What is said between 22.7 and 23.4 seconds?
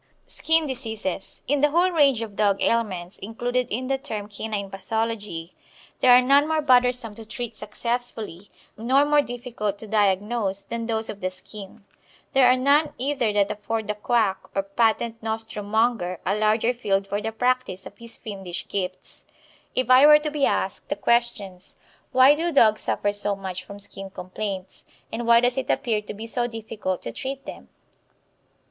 suffer so